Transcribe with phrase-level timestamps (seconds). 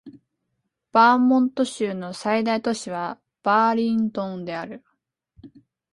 [0.91, 4.83] バーモント州の最大都市はバーリントンである